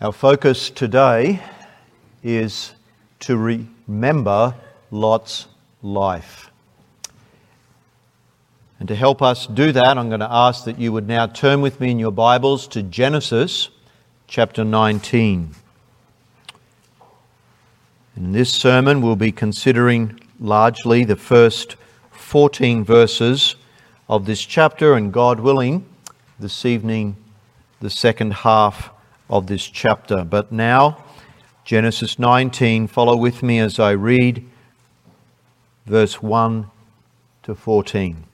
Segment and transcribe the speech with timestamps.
[0.00, 1.42] Our focus today
[2.22, 2.72] is
[3.18, 4.54] to remember
[4.92, 5.48] Lot's
[5.82, 6.52] life.
[8.78, 11.62] And to help us do that, I'm going to ask that you would now turn
[11.62, 13.70] with me in your Bibles to Genesis
[14.28, 15.56] chapter 19.
[18.16, 21.74] In this sermon, we'll be considering largely the first
[22.12, 23.56] 14 verses
[24.08, 25.84] of this chapter, and God willing,
[26.38, 27.16] this evening,
[27.80, 28.90] the second half
[29.30, 30.24] of this chapter.
[30.24, 31.04] But now,
[31.64, 34.44] Genesis 19, follow with me as I read
[35.86, 36.70] verse 1
[37.42, 38.24] to 14.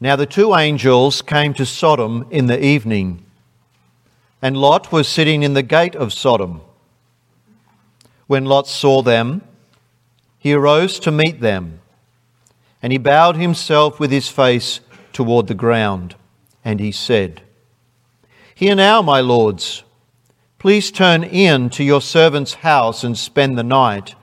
[0.00, 3.24] Now the two angels came to Sodom in the evening,
[4.40, 6.60] and Lot was sitting in the gate of Sodom.
[8.26, 9.42] When Lot saw them,
[10.38, 11.81] he arose to meet them
[12.82, 14.80] and he bowed himself with his face
[15.12, 16.16] toward the ground,
[16.64, 17.42] and he said,
[18.54, 19.84] Hear now, my lords,
[20.58, 24.14] please turn in to your servant's house and spend the night,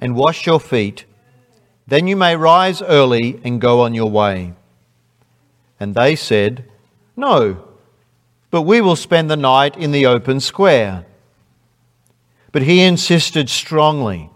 [0.00, 1.04] and wash your feet.
[1.86, 4.54] Then you may rise early and go on your way.
[5.80, 6.64] And they said,
[7.16, 7.64] No,
[8.50, 11.04] but we will spend the night in the open square.
[12.52, 14.30] But he insisted strongly.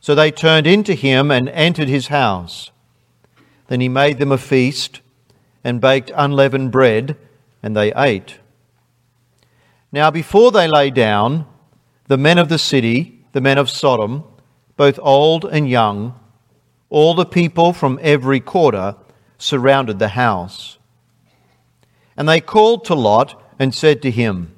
[0.00, 2.70] So they turned into him and entered his house.
[3.68, 5.00] Then he made them a feast
[5.62, 7.16] and baked unleavened bread,
[7.62, 8.38] and they ate.
[9.92, 11.46] Now, before they lay down,
[12.08, 14.24] the men of the city, the men of Sodom,
[14.76, 16.18] both old and young,
[16.88, 18.96] all the people from every quarter,
[19.36, 20.78] surrounded the house.
[22.16, 24.54] And they called to Lot and said to him,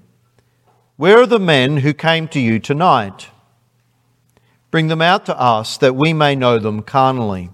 [0.97, 3.29] Where are the men who came to you tonight?
[4.73, 7.51] Bring them out to us that we may know them carnally.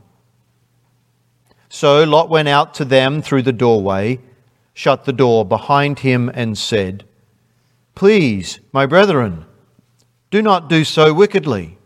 [1.69, 4.21] So Lot went out to them through the doorway,
[4.73, 7.05] shut the door behind him, and said,
[7.97, 9.47] Please, my brethren,
[10.31, 11.77] do not do so wickedly.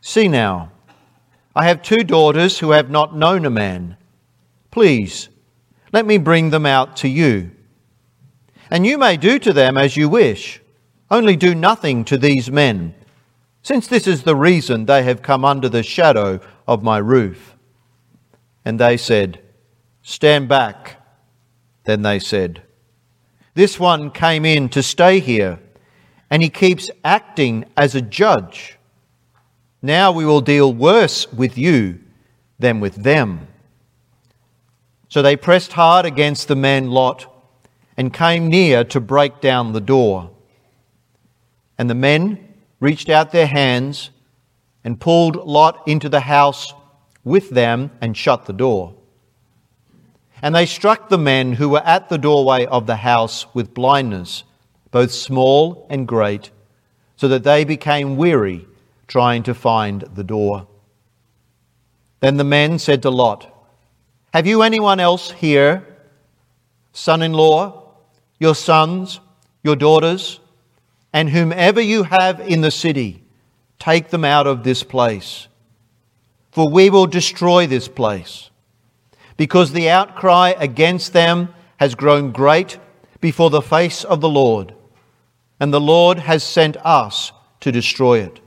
[0.00, 0.70] See now,
[1.56, 3.96] I have two daughters who have not known a man.
[4.70, 5.28] Please,
[5.92, 7.50] let me bring them out to you.
[8.70, 10.60] And you may do to them as you wish,
[11.10, 12.94] only do nothing to these men
[13.62, 17.56] since this is the reason they have come under the shadow of my roof.
[18.64, 19.40] And they said,
[20.02, 20.96] Stand back.
[21.84, 22.62] Then they said,
[23.54, 25.58] This one came in to stay here,
[26.30, 28.78] and he keeps acting as a judge.
[29.82, 32.00] Now we will deal worse with you
[32.58, 33.46] than with them.
[35.08, 37.26] So they pressed hard against the man Lot
[37.96, 40.30] and came near to break down the door.
[41.76, 42.49] And the men
[42.80, 44.10] reached out their hands
[44.82, 46.72] and pulled Lot into the house
[47.22, 48.94] with them and shut the door.
[50.42, 54.44] And they struck the men who were at the doorway of the house with blindness,
[54.90, 56.50] both small and great,
[57.16, 58.66] so that they became weary
[59.06, 60.66] trying to find the door.
[62.20, 63.54] Then the men said to Lot,
[64.32, 65.86] Have you anyone else here,
[66.92, 67.92] son in law,
[68.38, 69.20] your sons,
[69.62, 70.39] your daughters?
[71.12, 73.22] And whomever you have in the city,
[73.78, 75.48] take them out of this place.
[76.52, 78.50] For we will destroy this place,
[79.36, 82.78] because the outcry against them has grown great
[83.20, 84.74] before the face of the Lord,
[85.58, 88.40] and the Lord has sent us to destroy it.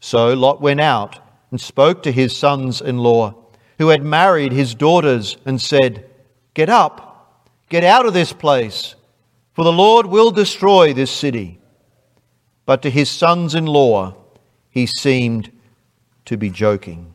[0.00, 1.18] So Lot went out
[1.50, 3.34] and spoke to his sons in law,
[3.78, 6.04] who had married his daughters, and said,
[6.52, 8.94] Get up, get out of this place
[9.54, 11.58] for the Lord will destroy this city.
[12.66, 14.14] But to his sons in law,
[14.70, 15.52] he seemed
[16.24, 17.14] to be joking.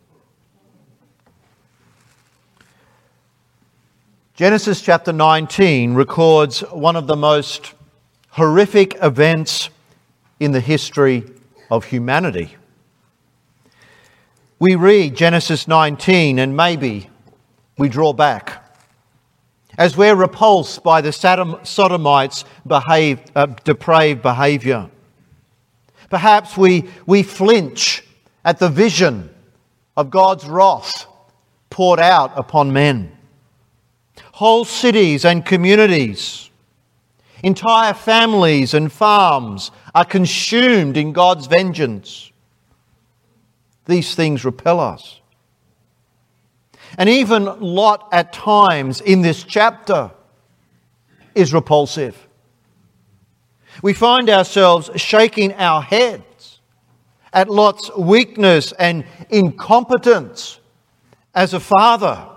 [4.35, 7.73] Genesis chapter 19 records one of the most
[8.29, 9.69] horrific events
[10.39, 11.25] in the history
[11.69, 12.55] of humanity.
[14.59, 17.09] We read Genesis 19 and maybe
[17.77, 18.68] we draw back
[19.79, 21.13] as we're repulsed by the
[21.63, 24.89] Sodomites' behave, uh, depraved behavior.
[26.09, 28.03] Perhaps we, we flinch
[28.43, 29.29] at the vision
[29.95, 31.07] of God's wrath
[31.69, 33.15] poured out upon men.
[34.33, 36.49] Whole cities and communities,
[37.41, 42.31] entire families and farms are consumed in God's vengeance.
[43.85, 45.21] These things repel us.
[46.97, 50.11] And even Lot, at times in this chapter,
[51.35, 52.27] is repulsive.
[53.81, 56.59] We find ourselves shaking our heads
[57.31, 60.59] at Lot's weakness and incompetence
[61.33, 62.27] as a father.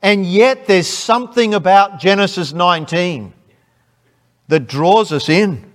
[0.00, 3.32] And yet there's something about Genesis 19
[4.48, 5.70] that draws us in.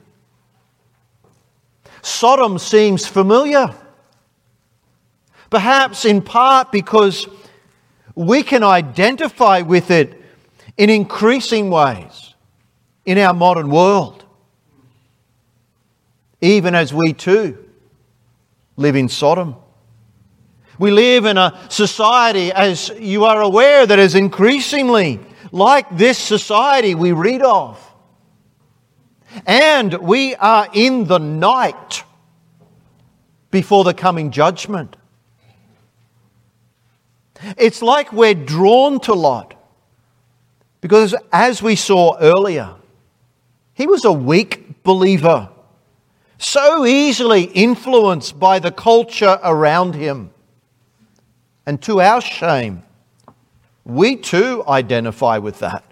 [2.02, 3.76] Sodom seems familiar.
[5.50, 7.28] Perhaps in part because
[8.16, 10.22] we can identify with it
[10.78, 12.34] in increasing ways
[13.06, 14.24] in our modern world,
[16.42, 17.58] even as we too
[18.78, 19.56] live in Sodom.
[20.78, 25.20] We live in a society, as you are aware, that is increasingly
[25.52, 27.86] like this society we read of.
[29.46, 32.04] And we are in the night
[33.52, 34.96] before the coming judgment.
[37.58, 39.56] It's like we're drawn to Lot.
[40.82, 42.76] Because as we saw earlier,
[43.74, 45.50] he was a weak believer,
[46.38, 50.32] so easily influenced by the culture around him.
[51.66, 52.84] And to our shame,
[53.84, 55.84] we too identify with that.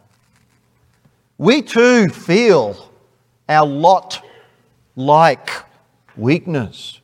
[1.38, 2.92] We too feel
[3.48, 4.26] our lot
[4.96, 5.50] like
[6.16, 7.00] weakness.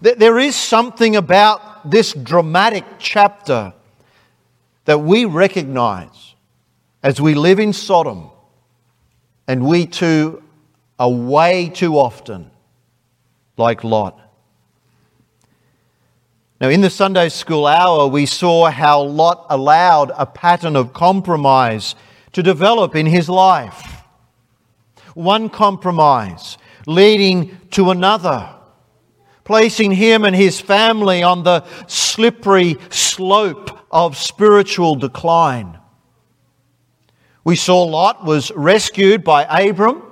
[0.00, 3.72] There is something about this dramatic chapter
[4.84, 6.34] that we recognize
[7.02, 8.30] as we live in Sodom,
[9.46, 10.42] and we too
[10.98, 12.50] are way too often
[13.56, 14.18] like Lot.
[16.60, 21.94] Now, in the Sunday school hour, we saw how Lot allowed a pattern of compromise
[22.32, 24.02] to develop in his life.
[25.14, 26.56] One compromise
[26.86, 28.55] leading to another
[29.46, 35.78] placing him and his family on the slippery slope of spiritual decline.
[37.44, 40.02] We saw Lot was rescued by Abram,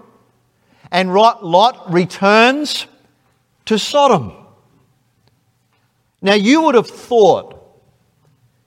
[0.92, 2.86] and Lot returns
[3.64, 4.32] to Sodom.
[6.22, 7.60] Now, you would have thought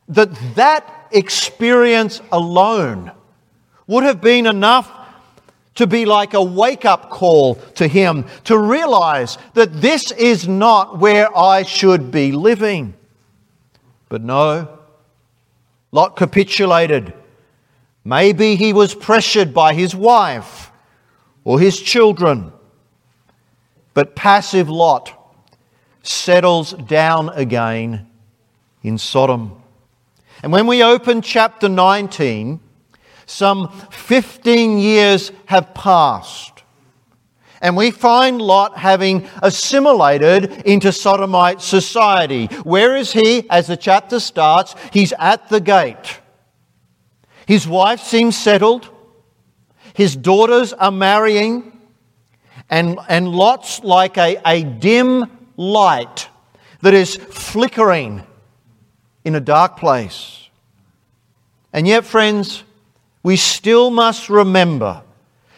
[0.09, 3.13] that that experience alone
[3.87, 4.91] would have been enough
[5.77, 10.99] to be like a wake up call to him, to realize that this is not
[10.99, 12.93] where I should be living.
[14.09, 14.79] But no,
[15.91, 17.13] Lot capitulated.
[18.03, 20.71] Maybe he was pressured by his wife
[21.43, 22.51] or his children.
[23.93, 25.13] But passive Lot
[26.01, 28.07] settles down again
[28.81, 29.61] in Sodom.
[30.41, 32.61] And when we open chapter 19,
[33.27, 36.63] some 15 years have passed.
[37.61, 42.45] And we find Lot having assimilated into Sodomite society.
[42.63, 44.75] Where is he as the chapter starts?
[44.93, 46.21] He's at the gate.
[47.45, 48.89] His wife seems settled.
[49.93, 51.73] His daughters are marrying.
[52.69, 55.25] And, and Lot's like a, a dim
[55.57, 56.29] light
[56.81, 58.23] that is flickering
[59.25, 60.47] in a dark place.
[61.73, 62.63] And yet, friends,
[63.23, 65.01] we still must remember,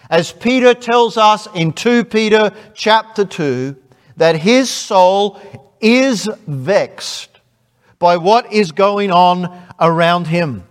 [0.10, 3.76] as Peter tells us in 2 Peter chapter 2,
[4.18, 5.40] that his soul
[5.80, 7.40] is vexed
[8.00, 10.64] by what is going on around him.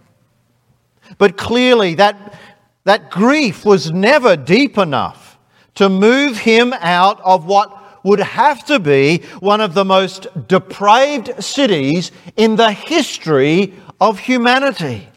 [1.19, 2.39] But clearly, that,
[2.85, 5.39] that grief was never deep enough
[5.77, 11.43] to move him out of what would have to be one of the most depraved
[11.43, 15.09] cities in the history of humanity.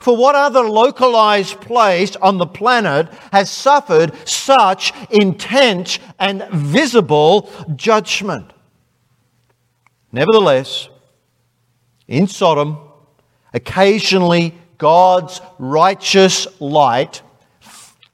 [0.00, 8.52] For what other localized place on the planet has suffered such intense and visible judgment?
[10.12, 10.88] Nevertheless,
[12.06, 12.78] in Sodom,
[13.52, 17.22] occasionally God's righteous light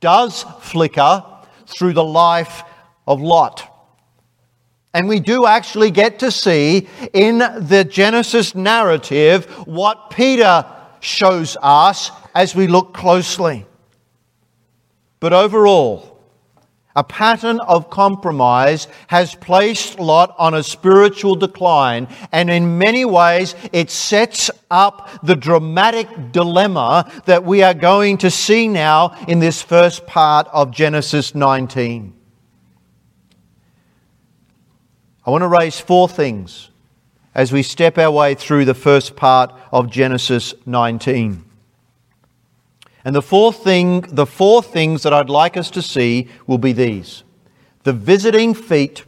[0.00, 1.24] does flicker
[1.66, 2.62] through the life
[3.06, 3.66] of Lot.
[4.92, 10.64] And we do actually get to see in the Genesis narrative what Peter
[11.00, 13.66] shows us as we look closely.
[15.18, 16.10] But overall,
[16.96, 23.54] a pattern of compromise has placed Lot on a spiritual decline, and in many ways,
[23.72, 29.62] it sets up the dramatic dilemma that we are going to see now in this
[29.62, 32.12] first part of Genesis 19.
[35.24, 36.70] I want to raise four things
[37.34, 41.44] as we step our way through the first part of Genesis 19.
[43.04, 46.72] And the fourth thing, the four things that I'd like us to see will be
[46.72, 47.24] these
[47.82, 49.04] the visiting feet,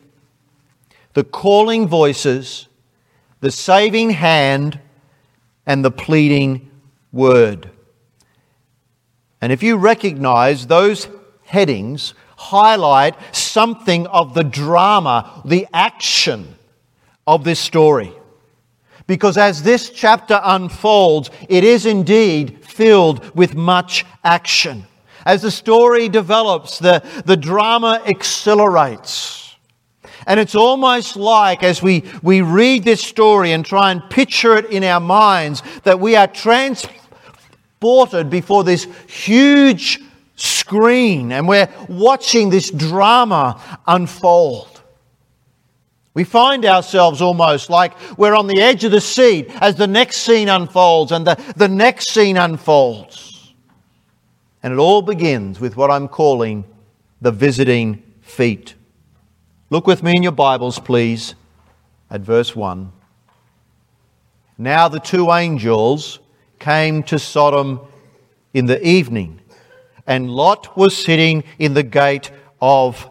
[1.12, 2.68] the calling voices,
[3.40, 4.80] the saving hand,
[5.66, 6.70] and the pleading
[7.12, 7.68] word.
[9.42, 11.08] And if you recognize those
[11.44, 16.56] headings, highlight something of the drama, the action
[17.26, 18.12] of this story.
[19.06, 24.84] Because as this chapter unfolds, it is indeed filled with much action.
[25.24, 29.56] As the story develops, the, the drama accelerates.
[30.26, 34.66] And it's almost like as we, we read this story and try and picture it
[34.66, 40.00] in our minds, that we are transported before this huge
[40.36, 44.71] screen and we're watching this drama unfold.
[46.14, 50.18] We find ourselves almost like we're on the edge of the seat as the next
[50.18, 53.54] scene unfolds and the, the next scene unfolds.
[54.62, 56.64] And it all begins with what I'm calling
[57.20, 58.74] the visiting feet.
[59.70, 61.34] Look with me in your Bibles, please,
[62.10, 62.92] at verse 1.
[64.58, 66.18] Now the two angels
[66.58, 67.80] came to Sodom
[68.52, 69.40] in the evening,
[70.06, 73.08] and Lot was sitting in the gate of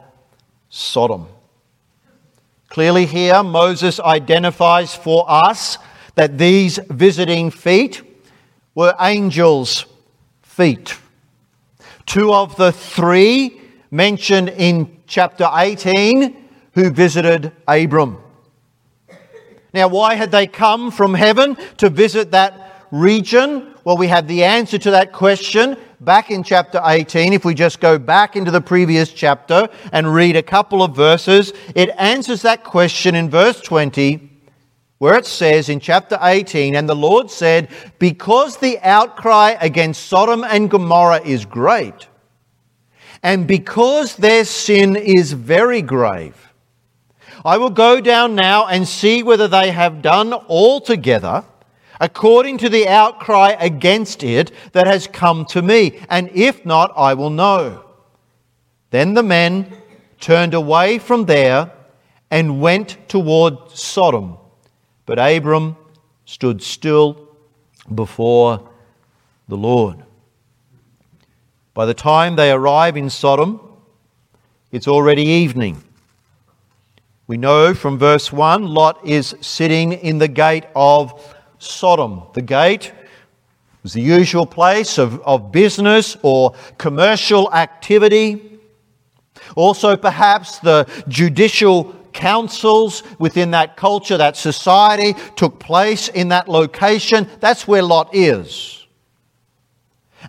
[0.70, 1.28] Sodom.
[2.72, 5.78] Clearly, here, Moses identifies for us
[6.16, 8.02] that these visiting feet
[8.74, 9.86] were angels'
[10.42, 10.98] feet.
[12.06, 13.60] Two of the three
[13.92, 18.18] mentioned in chapter 18 who visited Abram.
[19.74, 23.76] Now, why had they come from heaven to visit that region?
[23.84, 27.80] Well, we have the answer to that question back in chapter 18, if we just
[27.80, 32.64] go back into the previous chapter and read a couple of verses, it answers that
[32.64, 34.28] question in verse 20,
[34.98, 40.44] where it says in chapter 18, And the Lord said, Because the outcry against Sodom
[40.44, 42.08] and Gomorrah is great,
[43.22, 46.52] and because their sin is very grave,
[47.46, 51.46] I will go down now and see whether they have done altogether
[52.02, 57.14] according to the outcry against it that has come to me, and if not, I
[57.14, 57.86] will know.
[58.90, 59.72] Then the men
[60.20, 61.72] turned away from there
[62.32, 64.38] and went toward Sodom.
[65.06, 65.78] But Abram
[66.26, 67.30] stood still
[67.94, 68.68] before
[69.48, 70.04] the Lord.
[71.76, 73.60] By the time they arrive in Sodom,
[74.72, 75.84] it's already evening.
[77.28, 82.24] We know from verse 1 Lot is sitting in the gate of Sodom.
[82.34, 82.92] The gate
[83.84, 88.60] was the usual place of, of business or commercial activity.
[89.56, 97.28] Also, perhaps the judicial councils within that culture, that society, took place in that location.
[97.40, 98.88] That's where Lot is.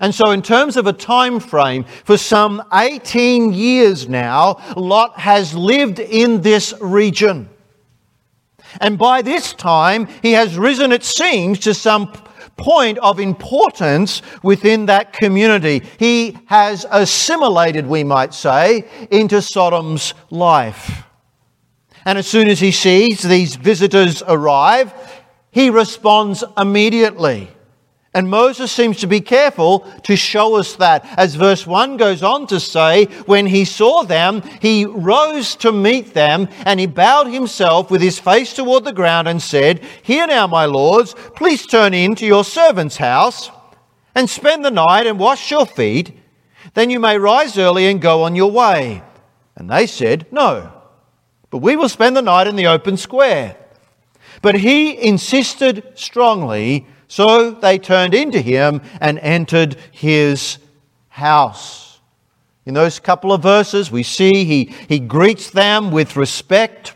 [0.01, 5.55] And so, in terms of a time frame, for some 18 years now, Lot has
[5.55, 7.49] lived in this region.
[8.81, 12.13] And by this time, he has risen, it seems, to some
[12.57, 15.83] point of importance within that community.
[15.99, 21.05] He has assimilated, we might say, into Sodom's life.
[22.05, 24.93] And as soon as he sees these visitors arrive,
[25.51, 27.49] he responds immediately.
[28.15, 31.07] And Moses seems to be careful to show us that.
[31.17, 36.13] As verse 1 goes on to say, when he saw them, he rose to meet
[36.13, 40.47] them, and he bowed himself with his face toward the ground and said, Here now,
[40.47, 43.51] my lords, please turn in to your servant's house
[44.15, 46.13] and spend the night and wash your feet.
[46.75, 49.03] Then you may rise early and go on your way.
[49.57, 50.71] And they said, No,
[51.49, 53.57] but we will spend the night in the open square.
[54.43, 60.57] But he insisted strongly so they turned into him and entered his
[61.09, 62.01] house.
[62.65, 66.95] In those couple of verses, we see he, he greets them with respect.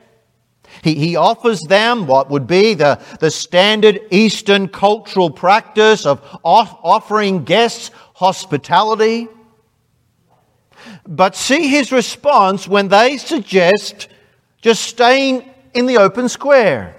[0.83, 6.79] He, he offers them what would be the, the standard Eastern cultural practice of off,
[6.83, 9.29] offering guests hospitality.
[11.07, 14.09] But see his response when they suggest
[14.63, 16.96] just staying in the open square.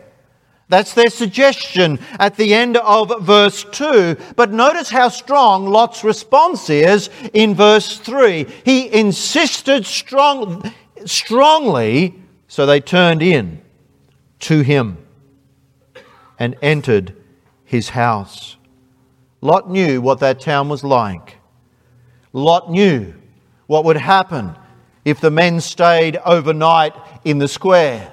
[0.69, 4.17] That's their suggestion at the end of verse 2.
[4.35, 8.45] But notice how strong Lot's response is in verse 3.
[8.65, 10.73] He insisted strong,
[11.05, 12.15] strongly,
[12.49, 13.61] so they turned in
[14.41, 14.97] to him
[16.37, 17.15] and entered
[17.63, 18.57] his house.
[19.39, 21.37] Lot knew what that town was like.
[22.33, 23.13] Lot knew
[23.67, 24.55] what would happen
[25.05, 26.93] if the men stayed overnight
[27.23, 28.11] in the square.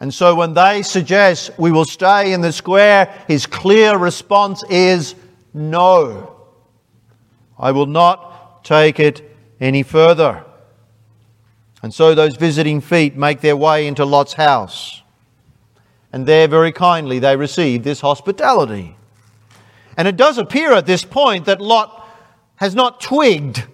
[0.00, 5.14] And so when they suggest we will stay in the square, his clear response is
[5.54, 6.36] no.
[7.58, 10.44] I will not take it any further.
[11.82, 15.02] And so those visiting feet make their way into Lot's house.
[16.12, 18.96] And there, very kindly, they receive this hospitality.
[19.96, 22.06] And it does appear at this point that Lot
[22.56, 23.64] has not twigged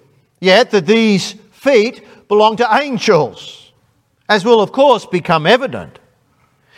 [0.41, 3.73] yet that these feet belong to angels,
[4.29, 5.99] as will, of course, become evident.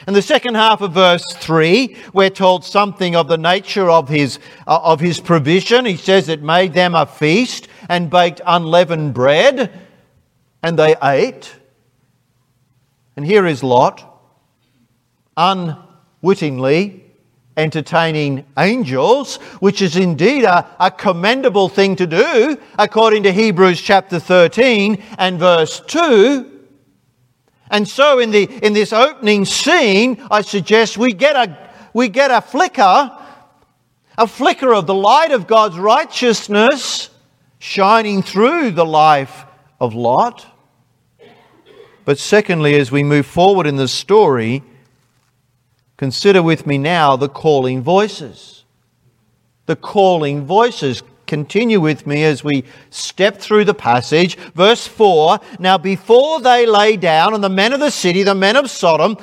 [0.06, 4.38] In the second half of verse 3, we're told something of the nature of his,
[4.66, 5.86] uh, of his provision.
[5.86, 9.72] He says it made them a feast and baked unleavened bread,
[10.62, 11.56] and they ate.
[13.16, 14.04] And here is Lot,
[15.38, 17.00] unwittingly
[17.56, 24.18] entertaining angels, which is indeed a, a, commendable thing to do, according to Hebrews chapter
[24.18, 26.53] 13 and verse 2.
[27.74, 32.30] And so in, the, in this opening scene, I suggest we get a, we get
[32.30, 33.18] a flicker,
[34.16, 37.10] a flicker of the light of God's righteousness
[37.58, 39.44] shining through the life
[39.80, 40.46] of Lot.
[42.04, 44.62] But secondly, as we move forward in the story,
[45.96, 48.64] Consider with me now the calling voices.
[49.66, 51.02] The calling voices.
[51.26, 54.36] Continue with me as we step through the passage.
[54.54, 58.56] Verse 4 Now, before they lay down, and the men of the city, the men
[58.56, 59.16] of Sodom,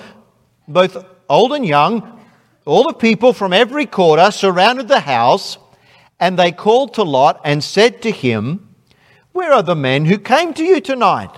[0.67, 2.19] both old and young,
[2.65, 5.57] all the people from every quarter surrounded the house,
[6.19, 8.75] and they called to Lot and said to him,
[9.31, 11.35] Where are the men who came to you tonight?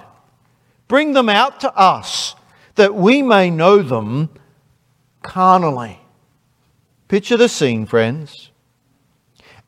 [0.88, 2.36] Bring them out to us,
[2.76, 4.30] that we may know them
[5.22, 6.00] carnally.
[7.08, 8.52] Picture the scene, friends.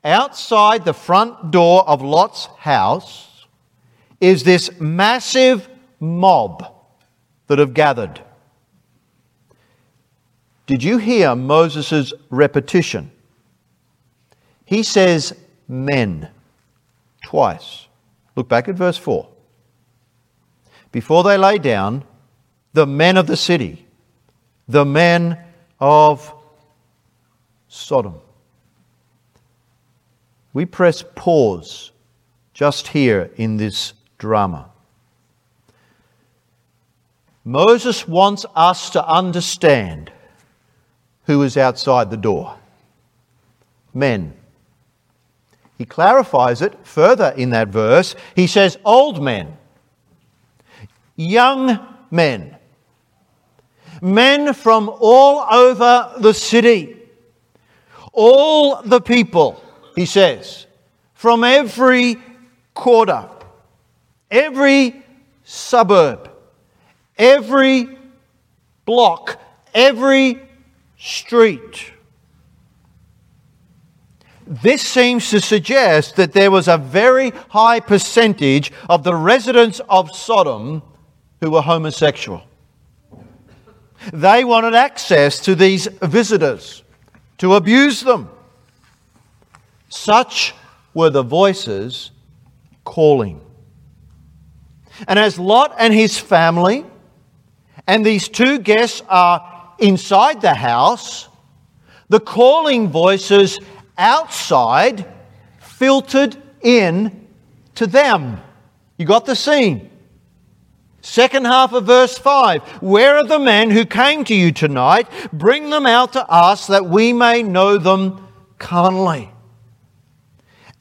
[0.06, 3.48] Outside the front door of Lot's house
[4.22, 5.68] is this massive
[6.00, 6.72] mob
[7.48, 8.22] that have gathered.
[10.68, 13.12] Did you hear Moses' repetition?
[14.64, 15.34] He says
[15.68, 16.30] men
[17.24, 17.88] twice.
[18.36, 19.28] Look back at verse 4.
[20.92, 22.04] Before they lay down,
[22.74, 23.88] the men of the city,
[24.68, 25.40] the men
[25.80, 26.32] of
[27.68, 28.22] Sodom.
[30.56, 31.92] We press pause
[32.54, 34.70] just here in this drama.
[37.44, 40.14] Moses wants us to understand
[41.26, 42.56] who is outside the door
[43.94, 44.34] men.
[45.78, 48.16] He clarifies it further in that verse.
[48.34, 49.58] He says, old men,
[51.18, 52.56] young men,
[54.02, 56.96] men from all over the city,
[58.14, 59.62] all the people,
[59.96, 60.66] he says,
[61.14, 62.18] from every
[62.74, 63.30] quarter,
[64.30, 65.04] every
[65.44, 66.30] suburb,
[67.18, 67.98] every
[68.86, 69.40] block,
[69.74, 70.40] every
[70.98, 71.92] street.
[74.48, 80.16] This seems to suggest that there was a very high percentage of the residents of
[80.16, 80.84] Sodom
[81.42, 82.44] who were homosexual.
[84.14, 86.84] They wanted access to these visitors
[87.40, 88.30] to abuse them.
[89.96, 90.54] Such
[90.94, 92.12] were the voices
[92.84, 93.40] calling.
[95.08, 96.86] And as Lot and his family
[97.88, 101.30] and these two guests are inside the house,
[102.10, 103.58] the calling voices
[103.98, 105.06] outside
[105.60, 107.28] filtered in
[107.76, 108.42] to them.
[108.98, 109.90] You got the scene.
[111.02, 115.08] Second half of verse 5 Where are the men who came to you tonight?
[115.32, 118.28] Bring them out to us that we may know them
[118.60, 119.32] carnally.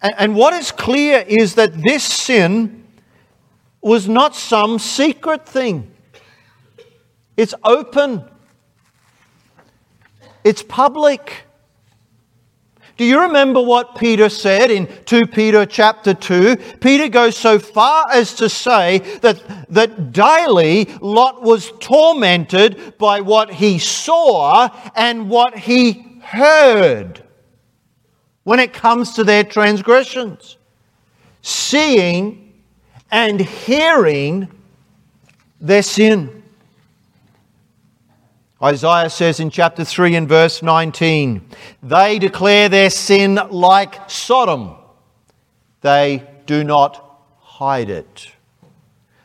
[0.05, 2.85] And what is clear is that this sin
[3.81, 5.91] was not some secret thing,
[7.39, 8.23] it's open,
[10.45, 11.45] it's public.
[12.97, 16.57] Do you remember what Peter said in 2 Peter chapter 2?
[16.81, 23.53] Peter goes so far as to say that, that daily Lot was tormented by what
[23.53, 27.25] he saw and what he heard
[28.45, 30.57] when it comes to their transgressions.
[31.43, 32.53] Seeing
[33.11, 34.49] and hearing
[35.61, 36.43] their sin.
[38.63, 41.47] Isaiah says in chapter 3 and verse 19,
[41.83, 44.77] they declare their sin like Sodom.
[45.83, 48.34] They do not hide it.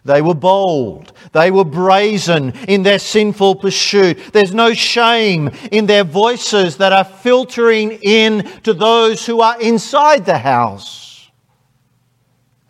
[0.05, 1.13] They were bold.
[1.33, 4.17] They were brazen in their sinful pursuit.
[4.33, 10.25] There's no shame in their voices that are filtering in to those who are inside
[10.25, 11.29] the house.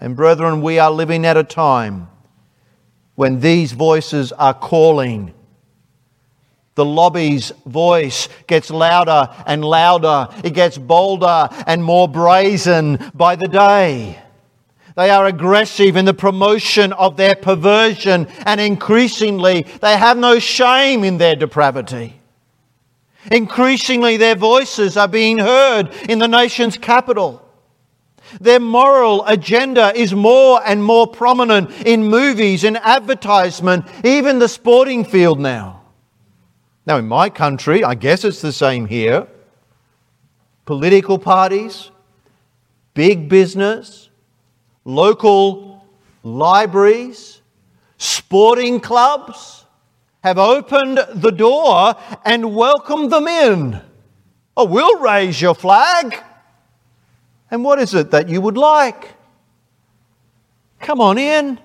[0.01, 2.09] And brethren, we are living at a time
[3.15, 5.33] when these voices are calling
[6.79, 10.29] the lobby's voice gets louder and louder.
[10.45, 14.17] It gets bolder and more brazen by the day.
[14.99, 21.05] They are aggressive in the promotion of their perversion, and increasingly, they have no shame
[21.05, 22.19] in their depravity.
[23.31, 27.41] Increasingly, their voices are being heard in the nation's capital.
[28.41, 35.05] Their moral agenda is more and more prominent in movies in advertisement, even the sporting
[35.05, 35.83] field now.
[36.85, 39.27] Now, in my country, I guess it's the same here.
[40.65, 41.89] Political parties,
[42.93, 44.08] big business,
[44.89, 45.85] local
[46.23, 47.41] libraries,
[47.97, 49.65] sporting clubs
[50.23, 53.81] have opened the door and welcomed them in.
[54.57, 56.21] Oh, we'll raise your flag.
[57.51, 59.13] And what is it that you would like?
[60.79, 61.59] Come on in.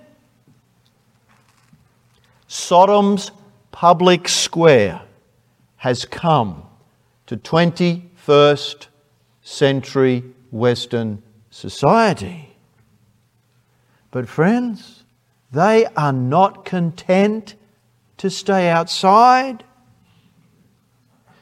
[2.47, 3.31] Sodom's
[3.71, 5.01] public square
[5.77, 6.63] has come
[7.27, 8.87] to 21st
[9.41, 12.44] century Western society.
[14.15, 15.03] But, friends,
[15.51, 17.55] they are not content
[18.15, 19.65] to stay outside.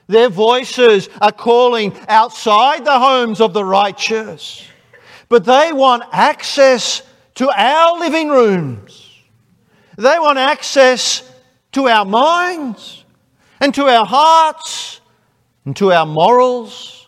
[0.08, 4.68] Their voices are calling outside the homes of the righteous,
[5.30, 7.04] but they want access
[7.36, 9.20] to our living rooms.
[9.96, 11.32] They want access
[11.74, 13.06] to our minds
[13.60, 15.00] and to our hearts
[15.64, 17.08] and to our morals.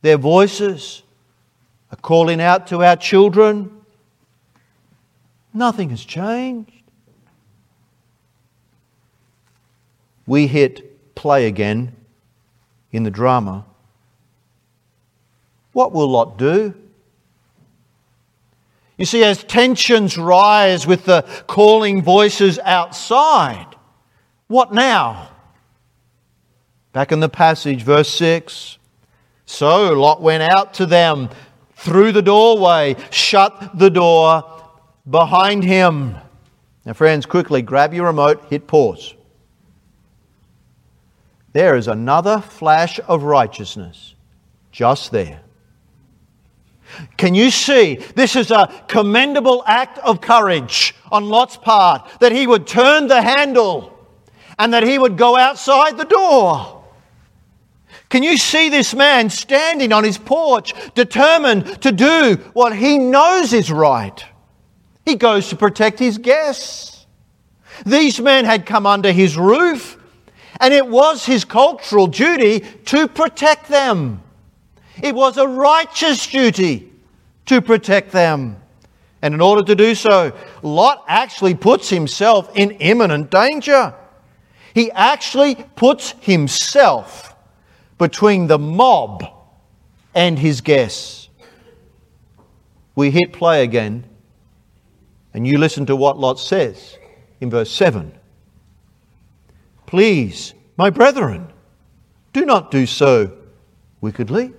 [0.00, 1.02] Their voices
[1.92, 3.75] are calling out to our children.
[5.56, 6.70] Nothing has changed.
[10.26, 11.96] We hit play again
[12.92, 13.64] in the drama.
[15.72, 16.74] What will Lot do?
[18.98, 23.76] You see, as tensions rise with the calling voices outside,
[24.48, 25.30] what now?
[26.92, 28.76] Back in the passage, verse 6.
[29.46, 31.30] So Lot went out to them
[31.76, 34.52] through the doorway, shut the door
[35.08, 36.16] behind him.
[36.84, 39.14] Now, friends, quickly grab your remote, hit pause.
[41.52, 44.14] There is another flash of righteousness
[44.70, 45.40] just there.
[47.16, 47.96] Can you see?
[48.14, 53.22] This is a commendable act of courage on Lot's part that he would turn the
[53.22, 53.92] handle
[54.58, 56.84] and that he would go outside the door.
[58.08, 63.52] Can you see this man standing on his porch, determined to do what he knows
[63.52, 64.24] is right?
[65.06, 67.06] He goes to protect his guests.
[67.86, 69.96] These men had come under his roof,
[70.60, 74.22] and it was his cultural duty to protect them.
[75.02, 76.92] It was a righteous duty
[77.46, 78.60] to protect them.
[79.22, 83.94] And in order to do so, Lot actually puts himself in imminent danger.
[84.74, 87.34] He actually puts himself
[87.98, 89.24] between the mob
[90.14, 91.28] and his guests.
[92.94, 94.04] We hit play again,
[95.36, 96.96] and you listen to what Lot says
[97.42, 98.10] in verse 7.
[99.84, 101.52] Please, my brethren,
[102.32, 103.36] do not do so
[104.00, 104.54] wickedly.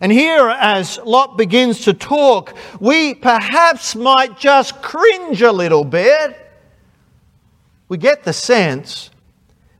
[0.00, 6.36] And here, as Lot begins to talk, we perhaps might just cringe a little bit.
[7.88, 9.10] We get the sense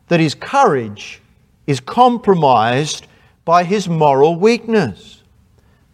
[0.07, 1.21] that his courage
[1.67, 3.09] is compromised
[3.45, 5.25] by his moral weakness.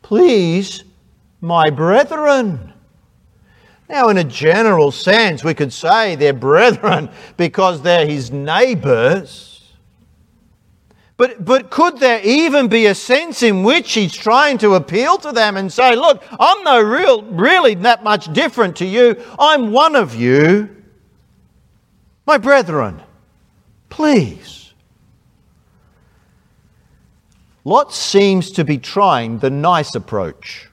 [0.02, 0.84] Please,
[1.40, 2.74] my brethren.
[3.90, 9.62] Now, in a general sense, we could say they're brethren because they're his neighbours.
[11.16, 15.32] But, but could there even be a sense in which he's trying to appeal to
[15.32, 19.22] them and say, Look, I'm no real, really that much different to you.
[19.38, 20.74] I'm one of you.
[22.24, 23.02] My brethren,
[23.90, 24.60] please
[27.64, 30.69] Lot seems to be trying the nice approach,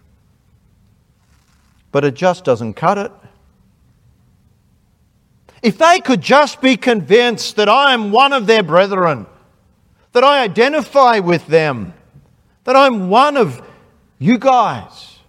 [1.91, 3.11] but it just doesn't cut it.
[5.61, 9.25] If they could just be convinced that I am one of their brethren,
[10.11, 11.93] that I identify with them,
[12.63, 13.61] that I'm one of
[14.19, 15.19] you guys,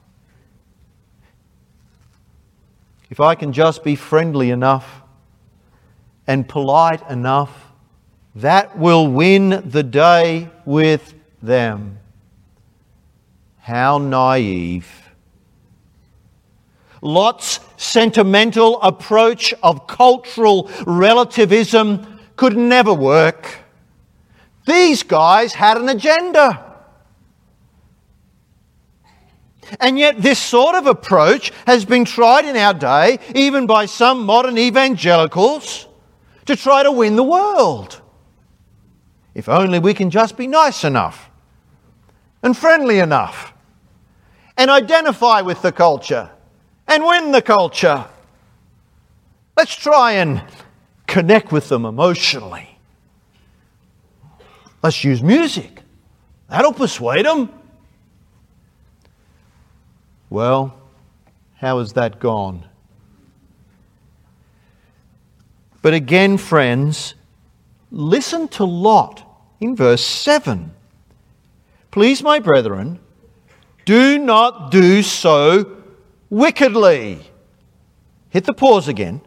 [3.10, 5.02] if I can just be friendly enough
[6.26, 7.72] and polite enough,
[8.34, 11.98] that will win the day with them.
[13.58, 15.07] How naive.
[17.02, 23.58] Lot's sentimental approach of cultural relativism could never work.
[24.66, 26.64] These guys had an agenda.
[29.80, 34.24] And yet, this sort of approach has been tried in our day, even by some
[34.24, 35.86] modern evangelicals,
[36.46, 38.00] to try to win the world.
[39.34, 41.30] If only we can just be nice enough
[42.42, 43.52] and friendly enough
[44.56, 46.30] and identify with the culture
[46.88, 48.06] and win the culture.
[49.56, 50.42] Let's try and
[51.06, 52.78] connect with them emotionally.
[54.82, 55.82] Let's use music.
[56.48, 57.52] That'll persuade them.
[60.30, 60.74] Well,
[61.56, 62.64] how has that gone?
[65.82, 67.14] But again, friends,
[67.90, 69.24] listen to Lot
[69.60, 70.72] in verse 7.
[71.90, 72.98] Please, my brethren,
[73.84, 75.77] do not do so
[76.30, 77.20] wickedly.
[78.30, 79.20] Hit the pause again.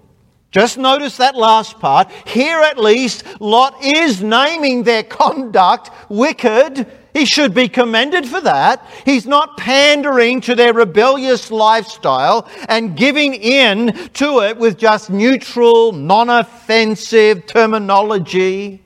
[0.52, 2.12] Just notice that last part.
[2.28, 6.88] Here, at least, Lot is naming their conduct wicked.
[7.14, 8.86] He should be commended for that.
[9.06, 15.92] He's not pandering to their rebellious lifestyle and giving in to it with just neutral,
[15.94, 18.82] non offensive terminology.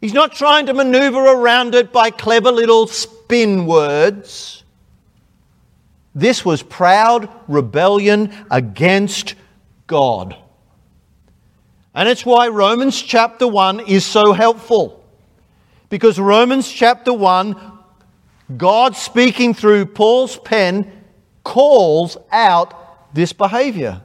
[0.00, 4.63] He's not trying to maneuver around it by clever little spin words.
[6.14, 9.34] This was proud rebellion against
[9.86, 10.36] God.
[11.94, 15.04] And it's why Romans chapter 1 is so helpful.
[15.88, 17.56] Because Romans chapter 1,
[18.56, 20.90] God speaking through Paul's pen,
[21.44, 24.00] calls out this behavior.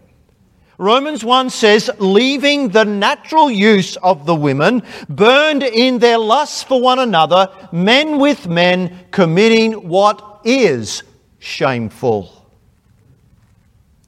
[0.78, 6.80] Romans 1 says, leaving the natural use of the women, burned in their lusts for
[6.80, 11.04] one another, men with men committing what is
[11.40, 12.46] shameful.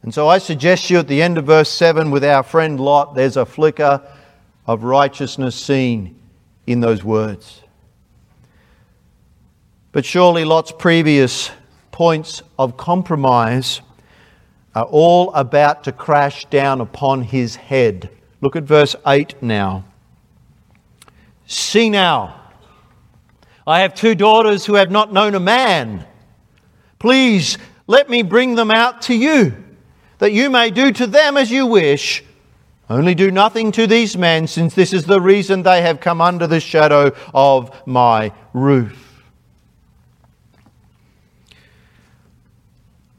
[0.03, 3.15] And so I suggest you at the end of verse 7 with our friend Lot,
[3.15, 4.01] there's a flicker
[4.65, 6.19] of righteousness seen
[6.65, 7.61] in those words.
[9.91, 11.51] But surely Lot's previous
[11.91, 13.81] points of compromise
[14.73, 18.09] are all about to crash down upon his head.
[18.39, 19.83] Look at verse 8 now.
[21.45, 22.41] See now,
[23.67, 26.05] I have two daughters who have not known a man.
[27.01, 29.55] Please let me bring them out to you
[30.19, 32.23] that you may do to them as you wish.
[32.91, 36.45] Only do nothing to these men, since this is the reason they have come under
[36.45, 39.23] the shadow of my roof.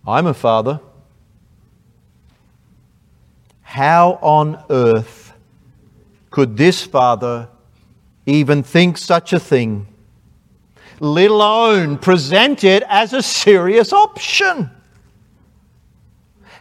[0.07, 0.79] I'm a father.
[3.63, 5.33] How on earth
[6.31, 7.49] could this father
[8.27, 9.89] even think such a thing,
[11.03, 14.71] let alone present it as a serious option?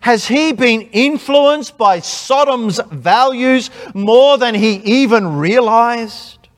[0.02, 6.50] Has he been influenced by Sodom's values more than he even realized?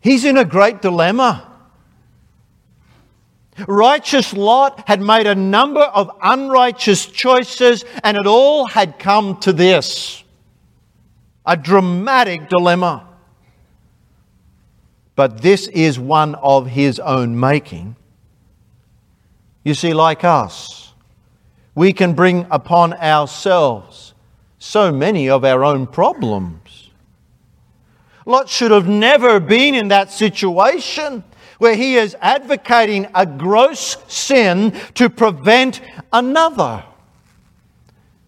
[0.00, 1.50] He's in a great dilemma.
[3.66, 9.52] Righteous Lot had made a number of unrighteous choices, and it all had come to
[9.54, 10.22] this
[11.46, 13.15] a dramatic dilemma.
[15.16, 17.96] But this is one of his own making.
[19.64, 20.92] You see, like us,
[21.74, 24.14] we can bring upon ourselves
[24.58, 26.90] so many of our own problems.
[28.26, 31.24] Lot should have never been in that situation
[31.58, 35.80] where he is advocating a gross sin to prevent
[36.12, 36.84] another.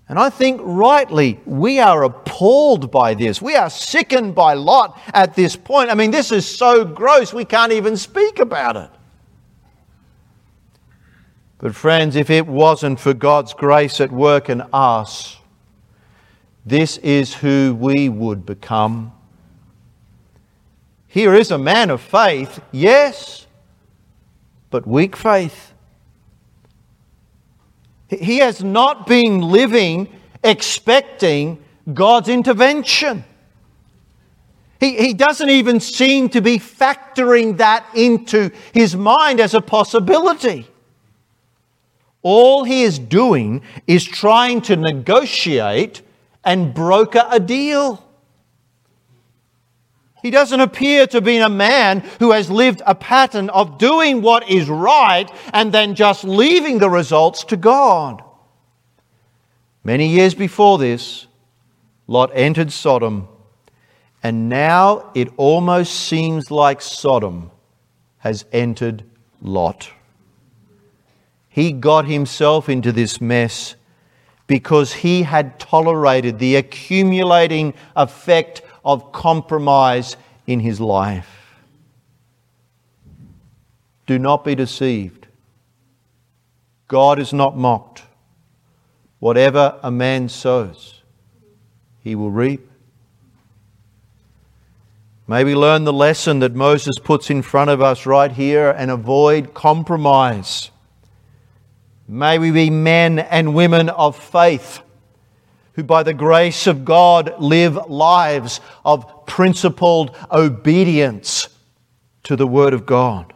[0.09, 3.43] And I think rightly, we are appalled by this.
[3.43, 5.91] We are sickened by Lot at this point.
[5.91, 8.91] I mean, this is so gross, we can't even speak about it.
[11.59, 15.37] But, friends, if it wasn't for God's grace at work in us,
[16.65, 19.13] this is who we would become.
[21.07, 23.47] Here is a man of faith, yes,
[24.71, 25.68] but weak faith.
[28.09, 30.09] He has not been living
[30.43, 33.25] expecting God's intervention.
[34.81, 40.69] He, he doesn't even seem to be factoring that into his mind as a possibility.
[42.23, 46.03] All he is doing is trying to negotiate
[46.45, 48.08] and broker a deal.
[50.23, 54.49] He doesn't appear to be a man who has lived a pattern of doing what
[54.51, 58.23] is right and then just leaving the results to God.
[59.85, 61.27] Many years before this,
[62.07, 63.29] Lot entered Sodom,
[64.23, 67.51] and now it almost seems like Sodom
[68.19, 69.05] has entered
[69.41, 69.91] Lot.
[71.49, 73.77] He got himself into this mess
[74.47, 81.61] because he had tolerated the accumulating effect of compromise in his life.
[84.07, 85.27] Do not be deceived.
[86.89, 88.05] God is not mocked.
[89.19, 91.03] Whatever a man sows,
[92.01, 92.67] he will reap.
[95.27, 98.91] May we learn the lesson that Moses puts in front of us right here and
[98.91, 100.71] avoid compromise.
[102.09, 104.81] May we be men and women of faith
[105.79, 111.49] who, by the grace of God, live lives of principled obedience
[112.25, 113.33] to the Word of God.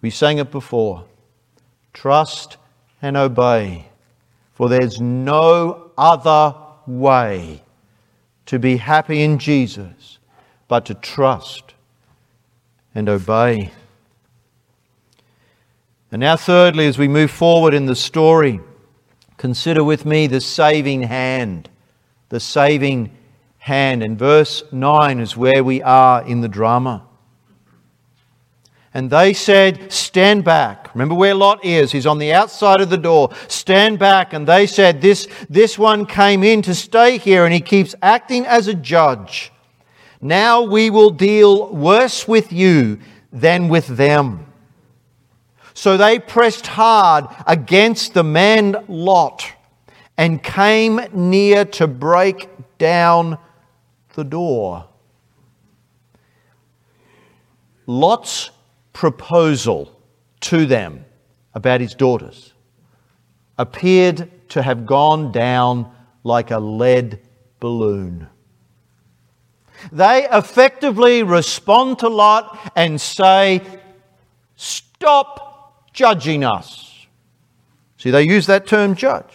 [0.00, 1.04] We sang it before
[1.92, 2.58] trust
[3.02, 3.88] and obey,
[4.54, 6.54] for there's no other
[6.86, 7.64] way
[8.46, 10.18] to be happy in Jesus,
[10.68, 11.74] but to trust
[12.94, 13.72] and obey.
[16.12, 18.60] And now, thirdly, as we move forward in the story,
[19.38, 21.70] consider with me the saving hand.
[22.28, 23.16] The saving
[23.56, 24.02] hand.
[24.02, 27.06] And verse 9 is where we are in the drama.
[28.92, 30.92] And they said, Stand back.
[30.94, 31.92] Remember where Lot is.
[31.92, 33.30] He's on the outside of the door.
[33.46, 34.32] Stand back.
[34.32, 38.44] And they said, This, this one came in to stay here and he keeps acting
[38.44, 39.52] as a judge.
[40.20, 42.98] Now we will deal worse with you
[43.32, 44.47] than with them.
[45.78, 49.46] So they pressed hard against the man Lot
[50.16, 53.38] and came near to break down
[54.14, 54.88] the door.
[57.86, 58.50] Lot's
[58.92, 59.96] proposal
[60.40, 61.04] to them
[61.54, 62.54] about his daughters
[63.56, 65.92] appeared to have gone down
[66.24, 67.20] like a lead
[67.60, 68.26] balloon.
[69.92, 73.62] They effectively respond to Lot and say,
[74.56, 75.47] Stop
[75.98, 77.08] judging us.
[77.96, 79.34] See, they use that term judge.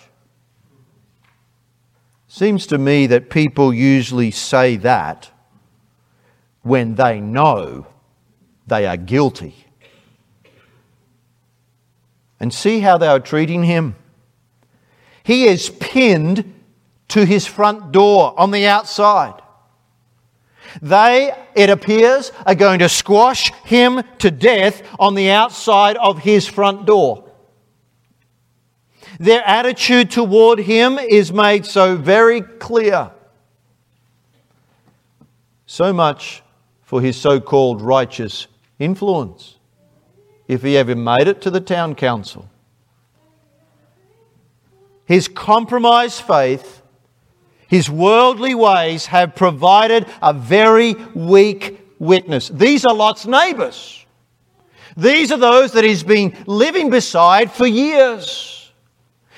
[2.29, 5.29] Seems to me that people usually say that
[6.61, 7.85] when they know
[8.65, 9.67] they are guilty.
[12.39, 13.95] And see how they are treating him.
[15.21, 16.53] He is pinned
[17.09, 19.42] to his front door on the outside.
[20.81, 26.47] They, it appears, are going to squash him to death on the outside of his
[26.47, 27.29] front door.
[29.19, 33.11] Their attitude toward him is made so very clear.
[35.65, 36.43] So much
[36.81, 39.57] for his so called righteous influence,
[40.47, 42.47] if he ever made it to the town council.
[45.05, 46.82] His compromised faith,
[47.73, 52.49] his worldly ways have provided a very weak witness.
[52.49, 54.05] These are Lot's neighbours.
[54.95, 58.71] These are those that he's been living beside for years.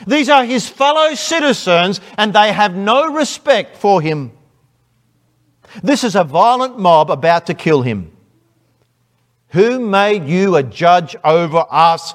[0.06, 4.34] These are his fellow citizens, and they have no respect for him.
[5.82, 8.12] This is a violent mob about to kill him.
[9.52, 12.14] Who made you a judge over us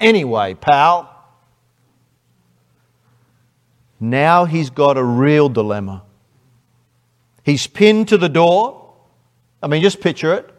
[0.00, 1.09] anyway, pal?
[4.00, 6.02] Now he's got a real dilemma.
[7.44, 8.94] He's pinned to the door.
[9.62, 10.50] I mean, just picture it.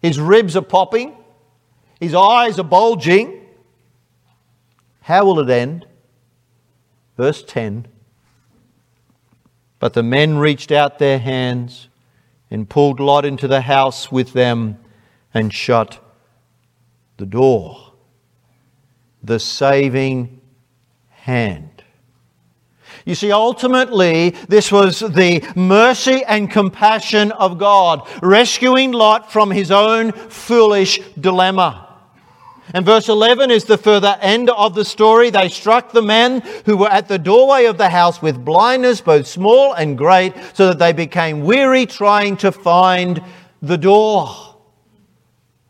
[0.00, 1.16] His ribs are popping,
[2.00, 3.40] his eyes are bulging.
[5.02, 5.86] How will it end?
[7.16, 7.86] Verse 10
[9.78, 11.88] But the men reached out their hands
[12.50, 14.78] and pulled Lot into the house with them
[15.32, 15.98] and shut
[17.16, 17.92] the door.
[19.22, 20.40] The saving
[21.08, 21.71] hand.
[23.04, 29.70] You see, ultimately, this was the mercy and compassion of God, rescuing Lot from his
[29.70, 31.88] own foolish dilemma.
[32.74, 35.30] And verse 11 is the further end of the story.
[35.30, 39.26] They struck the men who were at the doorway of the house with blindness, both
[39.26, 43.22] small and great, so that they became weary trying to find
[43.60, 44.51] the door.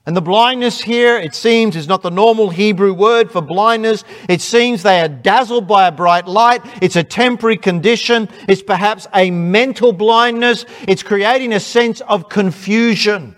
[0.05, 4.03] And the blindness here, it seems, is not the normal Hebrew word for blindness.
[4.29, 6.62] It seems they are dazzled by a bright light.
[6.83, 8.29] It's a temporary condition.
[8.49, 10.65] It's perhaps a mental blindness.
[10.88, 13.37] It's creating a sense of confusion.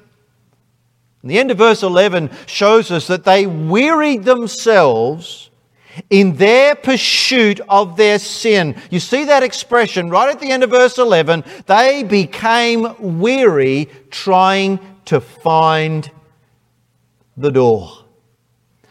[1.21, 5.51] And the end of verse 11 shows us that they wearied themselves
[6.09, 8.75] in their pursuit of their sin.
[8.91, 11.45] You see that expression right at the end of verse 11.
[11.67, 16.11] They became weary trying to find
[17.37, 18.05] the door.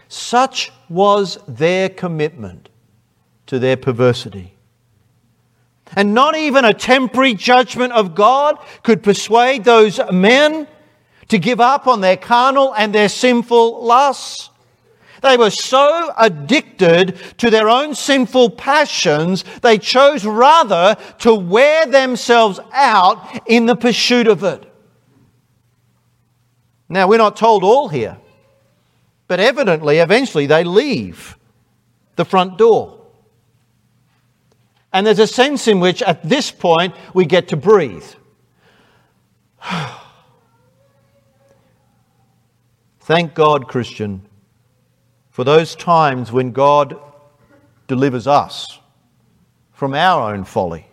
[0.08, 2.70] Such was their commitment
[3.48, 4.54] to their perversity.
[5.96, 10.68] And not even a temporary judgment of God could persuade those men
[11.30, 14.50] to give up on their carnal and their sinful lusts.
[15.22, 22.60] They were so addicted to their own sinful passions, they chose rather to wear themselves
[22.74, 24.70] out in the pursuit of it.
[26.90, 28.18] Now, we're not told all here.
[29.28, 31.38] But evidently, eventually, they leave
[32.16, 33.00] the front door.
[34.92, 38.06] And there's a sense in which, at this point, we get to breathe.
[43.00, 44.22] Thank God, Christian,
[45.32, 47.00] for those times when God
[47.88, 48.80] delivers us
[49.72, 50.88] from our own folly.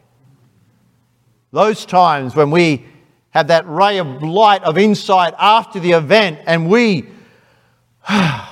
[1.52, 2.86] Those times when we
[3.30, 7.06] have that ray of light of insight after the event and we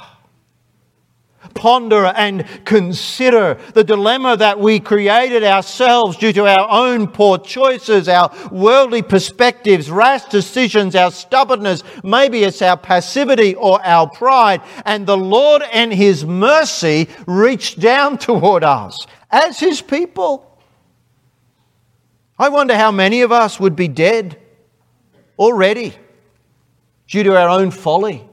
[1.55, 8.09] ponder and consider the dilemma that we created ourselves due to our own poor choices,
[8.09, 15.07] our worldly perspectives, rash decisions, our stubbornness, maybe it's our passivity or our pride, and
[15.07, 20.44] the Lord and His mercy reached down toward us as His people.
[22.38, 24.38] I wonder how many of us would be dead
[25.38, 25.94] already
[27.09, 28.28] due to our own folly.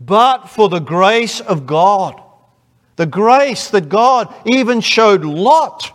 [0.00, 2.20] But for the grace of God,
[2.96, 5.92] the grace that God even showed Lot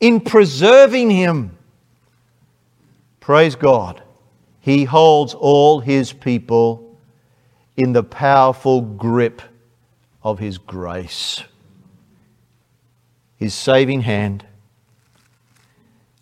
[0.00, 1.56] in preserving him.
[3.20, 4.02] Praise God.
[4.60, 6.96] He holds all his people
[7.76, 9.40] in the powerful grip
[10.22, 11.42] of his grace,
[13.36, 14.44] his saving hand.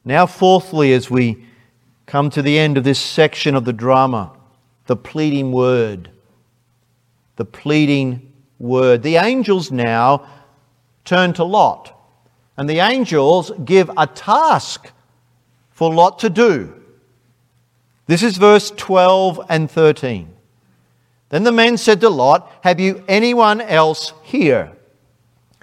[0.04, 1.44] Now, fourthly, as we
[2.04, 4.32] come to the end of this section of the drama,
[4.86, 6.10] the pleading word.
[7.36, 9.02] The pleading word.
[9.02, 10.26] The angels now
[11.04, 11.92] turn to Lot,
[12.56, 14.90] and the angels give a task
[15.70, 16.74] for Lot to do.
[18.06, 20.32] This is verse 12 and 13.
[21.28, 24.72] Then the men said to Lot, Have you anyone else here?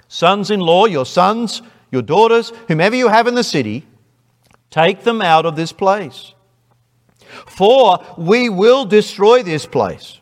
[0.08, 3.86] Sons in law, your sons, your daughters, whomever you have in the city,
[4.74, 6.34] Take them out of this place.
[7.46, 10.18] For we will destroy this place.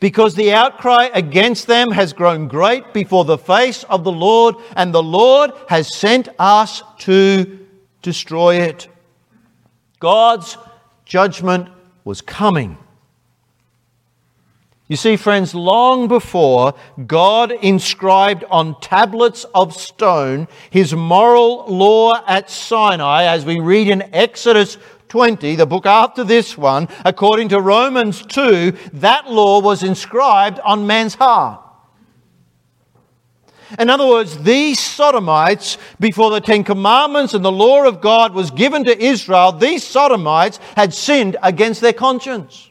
[0.00, 4.92] Because the outcry against them has grown great before the face of the Lord, and
[4.92, 7.66] the Lord has sent us to
[8.00, 8.88] destroy it.
[9.98, 10.56] God's
[11.04, 11.68] judgment
[12.04, 12.78] was coming.
[14.88, 16.74] You see, friends, long before
[17.06, 24.02] God inscribed on tablets of stone his moral law at Sinai, as we read in
[24.12, 24.78] Exodus
[25.10, 30.86] 20, the book after this one, according to Romans 2, that law was inscribed on
[30.86, 31.60] man's heart.
[33.78, 38.50] In other words, these Sodomites, before the Ten Commandments and the law of God was
[38.50, 42.70] given to Israel, these Sodomites had sinned against their conscience.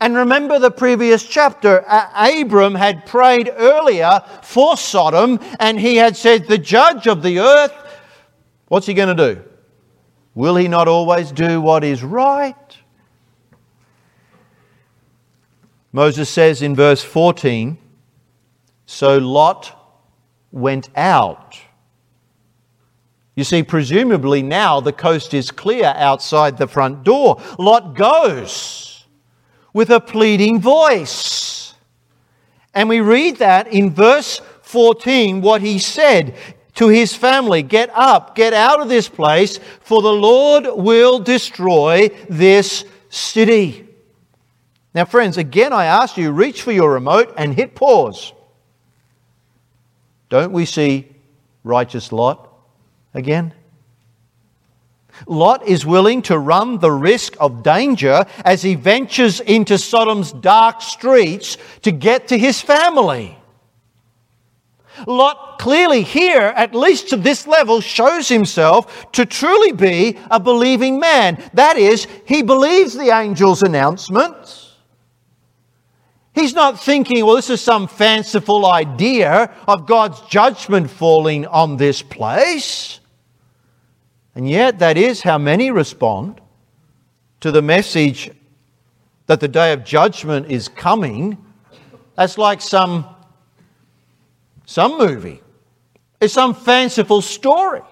[0.00, 1.84] And remember the previous chapter.
[2.14, 7.72] Abram had prayed earlier for Sodom, and he had said, The judge of the earth,
[8.68, 9.42] what's he going to do?
[10.34, 12.54] Will he not always do what is right?
[15.92, 17.76] Moses says in verse 14,
[18.86, 19.78] So Lot
[20.50, 21.58] went out.
[23.34, 27.40] You see, presumably now the coast is clear outside the front door.
[27.58, 29.06] Lot goes
[29.72, 31.74] with a pleading voice.
[32.74, 36.34] And we read that in verse 14, what he said
[36.74, 42.08] to his family Get up, get out of this place, for the Lord will destroy
[42.28, 43.88] this city.
[44.94, 48.32] Now, friends, again, I ask you, reach for your remote and hit pause.
[50.28, 51.08] Don't we see
[51.64, 52.48] righteous Lot
[53.14, 53.54] again?
[55.26, 60.80] Lot is willing to run the risk of danger as he ventures into Sodom's dark
[60.80, 63.36] streets to get to his family.
[65.06, 70.98] Lot clearly here, at least to this level, shows himself to truly be a believing
[70.98, 71.42] man.
[71.54, 74.76] That is, he believes the angel's announcements.
[76.34, 82.00] He's not thinking, well, this is some fanciful idea of God's judgment falling on this
[82.00, 83.00] place.
[84.34, 86.40] And yet, that is how many respond
[87.40, 88.30] to the message
[89.26, 91.36] that the day of judgment is coming.
[92.16, 93.11] That's like some,
[94.64, 95.42] some movie,
[96.20, 97.82] it's some fanciful story.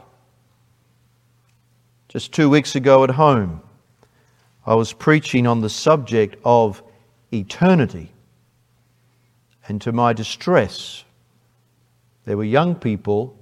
[2.08, 3.62] Just two weeks ago at home,
[4.66, 6.82] I was preaching on the subject of
[7.32, 8.12] eternity.
[9.68, 11.04] And to my distress,
[12.24, 13.36] there were young people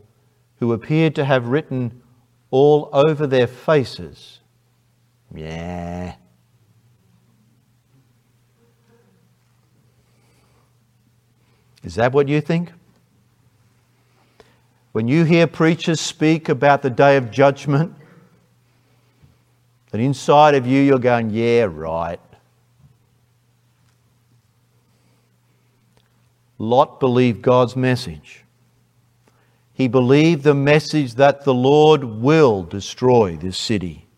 [0.59, 2.03] who appeared to have written
[2.51, 4.41] all over their faces.
[5.35, 6.15] Yeah.
[11.83, 12.73] Is that what you think?
[14.99, 17.95] When you hear preachers speak about the day of judgment,
[19.93, 22.19] that inside of you you're going, yeah, right.
[26.59, 28.43] Lot believed God's message.
[29.73, 34.09] He believed the message that the Lord will destroy this city.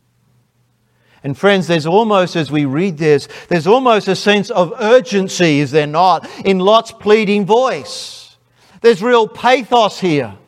[1.22, 5.72] And friends, there's almost, as we read this, there's almost a sense of urgency, is
[5.72, 8.38] there not, in Lot's pleading voice.
[8.80, 10.38] There's real pathos here.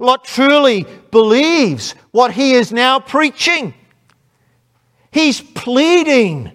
[0.00, 3.74] Lot truly believes what he is now preaching.
[5.10, 6.52] He's pleading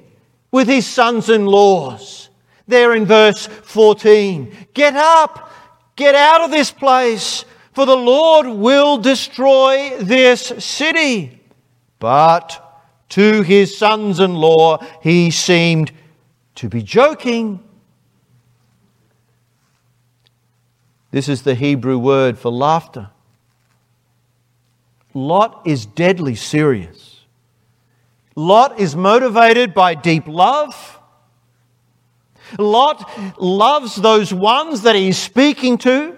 [0.52, 2.30] with his sons in laws
[2.68, 4.56] there in verse 14.
[4.74, 5.52] Get up,
[5.96, 11.40] get out of this place, for the Lord will destroy this city.
[12.00, 15.92] But to his sons in law, he seemed
[16.56, 17.64] to be joking.
[21.12, 23.10] This is the Hebrew word for laughter.
[25.14, 27.26] Lot is deadly serious.
[28.36, 31.00] Lot is motivated by deep love.
[32.58, 33.10] Lot
[33.40, 36.18] loves those ones that he's speaking to,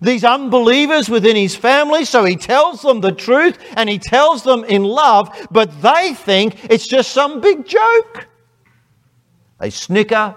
[0.00, 4.64] these unbelievers within his family, so he tells them the truth and he tells them
[4.64, 8.28] in love, but they think it's just some big joke.
[9.58, 10.36] They snicker,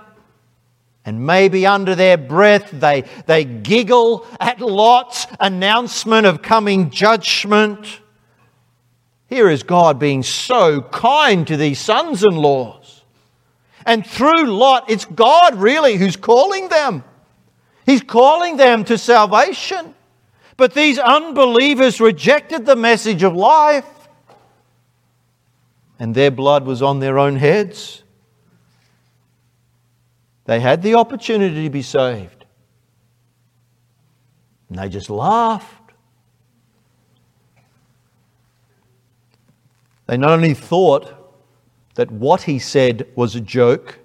[1.05, 7.99] and maybe under their breath they, they giggle at Lot's announcement of coming judgment.
[9.27, 13.03] Here is God being so kind to these sons in laws.
[13.85, 17.03] And through Lot, it's God really who's calling them.
[17.85, 19.95] He's calling them to salvation.
[20.57, 23.85] But these unbelievers rejected the message of life,
[25.97, 28.03] and their blood was on their own heads.
[30.45, 32.45] They had the opportunity to be saved.
[34.69, 35.91] And they just laughed.
[40.07, 41.13] They not only thought
[41.95, 43.99] that what he said was a joke,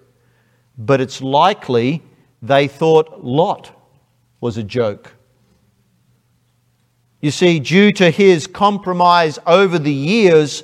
[0.78, 2.02] but it's likely
[2.42, 3.72] they thought Lot
[4.40, 5.14] was a joke.
[7.20, 10.62] You see, due to his compromise over the years,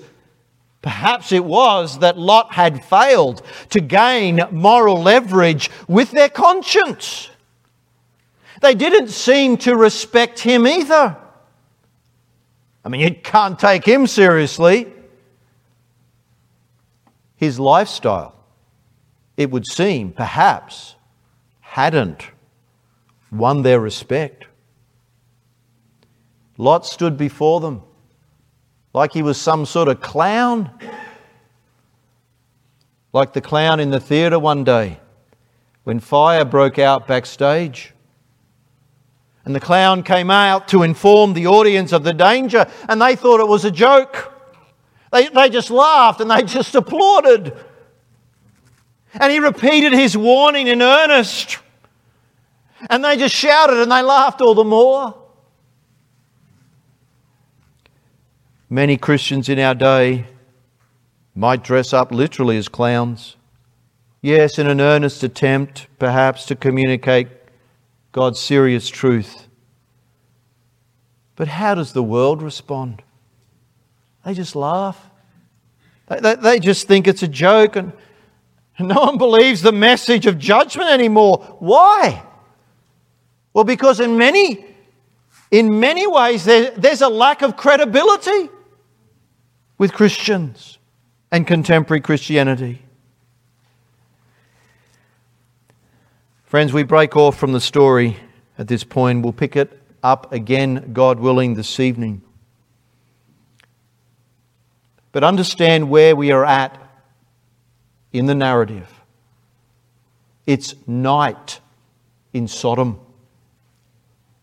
[0.83, 7.31] Perhaps it was that Lot had failed to gain moral leverage with their conscience.
[8.61, 11.17] They didn't seem to respect him either.
[12.85, 14.93] I mean, you can't take him seriously.
[17.37, 18.35] His lifestyle,
[19.37, 20.97] it would seem, perhaps,
[21.61, 22.27] hadn't
[23.31, 24.47] won their respect.
[26.59, 27.83] Lot stood before them
[28.95, 30.71] like he was some sort of clown.
[33.13, 34.99] Like the clown in the theatre one day
[35.85, 37.93] when fire broke out backstage.
[39.45, 43.41] And the clown came out to inform the audience of the danger, and they thought
[43.41, 44.33] it was a joke.
[45.11, 47.55] They, they just laughed and they just applauded.
[49.15, 51.59] And he repeated his warning in earnest.
[52.89, 55.22] And they just shouted and they laughed all the more.
[58.73, 60.25] Many Christians in our day
[61.35, 63.37] might dress up literally as clowns.
[64.23, 67.29] Yes, in an earnest attempt, perhaps, to communicate
[68.13, 69.47] God's serious truth.
[71.37, 73.03] But how does the world respond?
[74.25, 75.11] They just laugh.
[76.07, 77.93] They, they, they just think it's a joke, and,
[78.79, 81.57] and no one believes the message of judgment anymore.
[81.59, 82.23] Why?
[83.53, 84.65] Well, because in many,
[85.51, 88.49] in many ways, there, there's a lack of credibility
[89.83, 90.79] with Christians
[91.33, 92.81] and contemporary Christianity.
[96.45, 98.17] Friends, we break off from the story
[98.57, 99.25] at this point.
[99.25, 102.23] We'll pick it up again, God willing, this evening.
[105.11, 106.79] But understand where we are at
[108.13, 108.89] in the narrative.
[110.47, 111.59] It's night
[112.33, 113.01] in Sodom.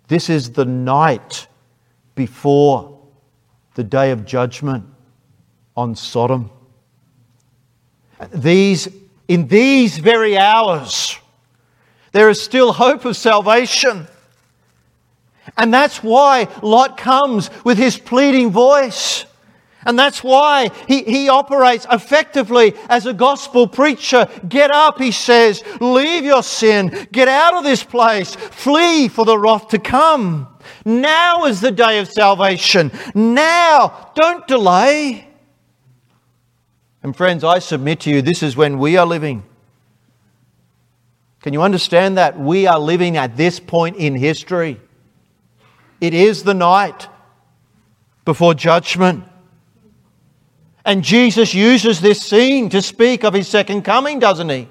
[0.09, 1.47] This is the night
[2.13, 2.99] before
[3.75, 4.85] the day of judgment
[5.79, 6.51] on Sodom.
[8.33, 8.89] These,
[9.29, 11.17] in these very hours,
[12.11, 14.05] there is still hope of salvation.
[15.57, 19.25] And that's why Lot comes with his pleading voice.
[19.85, 24.27] And that's why he, he operates effectively as a gospel preacher.
[24.49, 25.63] Get up, he says.
[25.79, 27.07] Leave your sin.
[27.13, 28.35] Get out of this place.
[28.35, 30.53] Flee for the wrath to come.
[30.83, 32.91] Now is the day of salvation.
[33.15, 34.11] Now.
[34.15, 35.28] Don't delay.
[37.01, 39.43] And friends, I submit to you, this is when we are living.
[41.41, 42.37] Can you understand that?
[42.37, 44.79] We are living at this point in history.
[46.01, 47.07] It is the night
[48.25, 49.23] before judgment.
[50.83, 54.67] And Jesus uses this scene to speak of his second coming, doesn't he?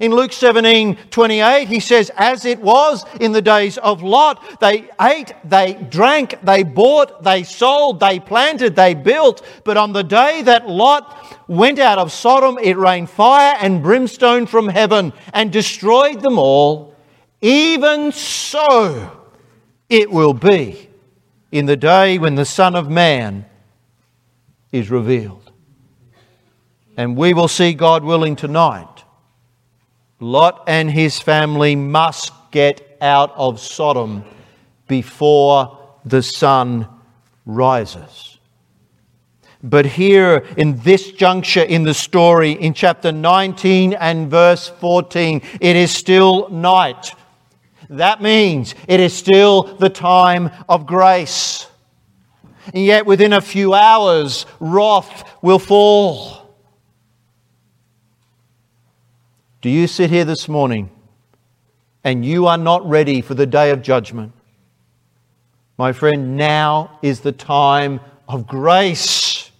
[0.00, 4.88] In Luke 17 28, he says, As it was in the days of Lot, they
[5.00, 9.44] ate, they drank, they bought, they sold, they planted, they built.
[9.64, 14.46] But on the day that Lot went out of Sodom, it rained fire and brimstone
[14.46, 16.94] from heaven and destroyed them all.
[17.40, 19.12] Even so,
[19.88, 20.90] it will be
[21.52, 23.46] in the day when the Son of Man
[24.72, 25.50] is revealed.
[26.98, 28.95] And we will see, God willing, tonight
[30.18, 34.24] Lot and his family must get out of Sodom
[34.88, 36.88] before the sun
[37.44, 38.38] rises.
[39.62, 45.76] But here in this juncture in the story, in chapter 19 and verse 14, it
[45.76, 47.12] is still night.
[47.90, 51.66] That means it is still the time of grace.
[52.74, 56.45] And yet, within a few hours, wrath will fall.
[59.66, 60.90] Do you sit here this morning
[62.04, 64.32] and you are not ready for the day of judgment?
[65.76, 67.98] My friend, now is the time
[68.28, 69.50] of grace.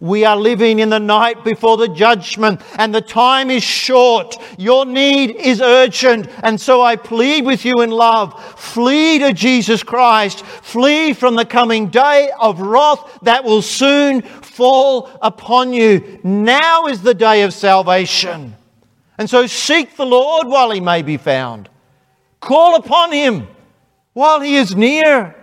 [0.00, 4.38] We are living in the night before the judgment, and the time is short.
[4.56, 6.30] Your need is urgent.
[6.42, 11.44] And so I plead with you in love flee to Jesus Christ, flee from the
[11.44, 16.20] coming day of wrath that will soon fall upon you.
[16.24, 18.56] Now is the day of salvation.
[19.18, 21.68] And so seek the Lord while he may be found,
[22.40, 23.48] call upon him
[24.12, 25.34] while he is near.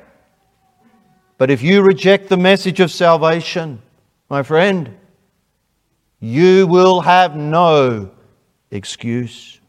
[1.38, 3.82] But if you reject the message of salvation,
[4.30, 4.95] my friend,
[6.19, 8.11] you will have no
[8.71, 9.59] excuse.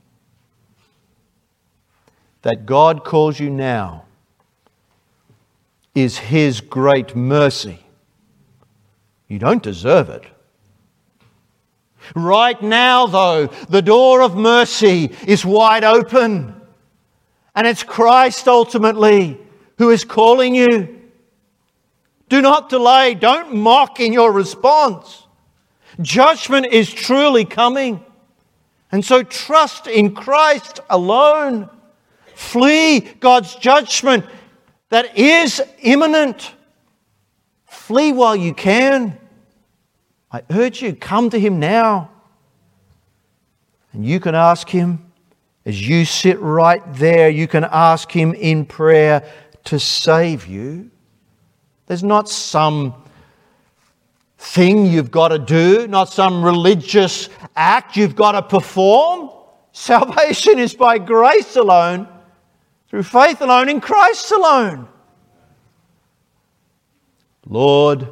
[2.43, 4.05] That God calls you now
[5.95, 7.81] is His great mercy.
[9.29, 10.25] You don't deserve it.
[12.15, 16.55] Right now, though, the door of mercy is wide open.
[17.55, 19.39] And it's Christ ultimately
[19.79, 21.01] who is calling you.
[22.29, 23.15] Do not delay.
[23.15, 25.27] Don't mock in your response.
[26.01, 28.05] Judgment is truly coming.
[28.91, 31.69] And so trust in Christ alone.
[32.35, 34.25] Flee God's judgment
[34.91, 36.53] that is imminent.
[37.67, 39.19] Flee while you can.
[40.35, 42.11] I urge you, come to Him now.
[43.93, 45.13] And you can ask Him,
[45.65, 49.31] as you sit right there, you can ask Him in prayer
[49.67, 50.91] to save you.
[51.87, 52.95] There's not some
[54.37, 59.31] thing you've got to do, not some religious act you've got to perform.
[59.71, 62.09] Salvation is by grace alone,
[62.89, 64.89] through faith alone, in Christ alone.
[67.47, 68.09] Lord,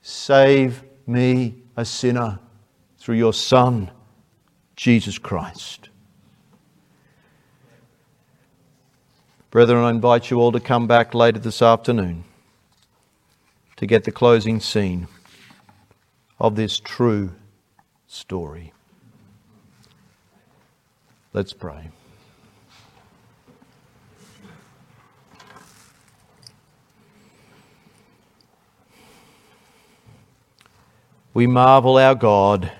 [0.00, 2.38] save me, a sinner,
[2.98, 3.90] through your Son,
[4.76, 5.88] Jesus Christ.
[9.50, 12.24] Brethren, I invite you all to come back later this afternoon
[13.76, 15.06] to get the closing scene
[16.40, 17.32] of this true
[18.06, 18.72] story.
[21.32, 21.90] Let's pray.
[31.34, 32.72] We marvel, our God,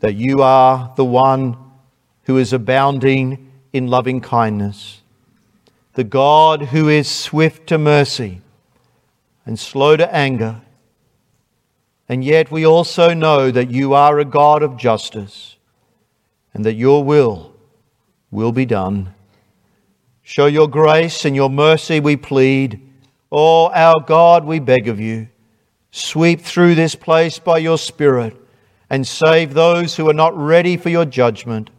[0.00, 1.56] that you are the one
[2.24, 5.00] who is abounding in loving kindness,
[5.94, 8.42] the God who is swift to mercy
[9.46, 10.60] and slow to anger.
[12.08, 15.56] And yet we also know that you are a God of justice
[16.52, 17.54] and that your will
[18.30, 19.14] will be done.
[20.22, 22.80] Show your grace and your mercy, we plead.
[23.32, 25.28] Oh, our God, we beg of you,
[25.96, 28.36] sweep through this place by your Spirit
[28.90, 31.70] and save those who are not ready for your judgment.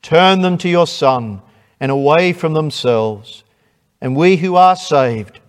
[0.00, 1.42] Turn them to your Son
[1.78, 3.44] and away from themselves.
[4.00, 5.40] And we who are saved,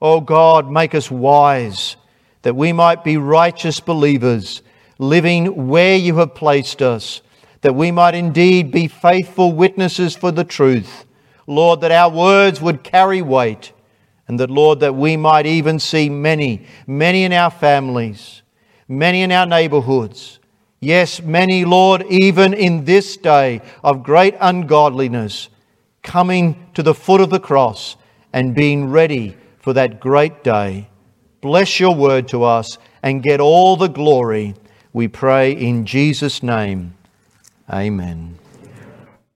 [0.00, 1.96] O God, make us wise
[2.42, 4.62] that we might be righteous believers,
[5.00, 7.22] living where you have placed us,
[7.62, 11.04] that we might indeed be faithful witnesses for the truth.
[11.48, 13.72] Lord, that our words would carry weight,
[14.28, 18.42] and that, Lord, that we might even see many, many in our families,
[18.88, 20.38] many in our neighborhoods.
[20.80, 25.48] Yes, many, Lord, even in this day of great ungodliness,
[26.02, 27.96] coming to the foot of the cross
[28.32, 30.88] and being ready for that great day.
[31.40, 34.54] Bless your word to us and get all the glory.
[34.92, 36.94] We pray in Jesus' name.
[37.72, 38.38] Amen.